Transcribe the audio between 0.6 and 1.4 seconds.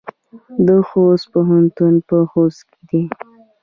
د خوست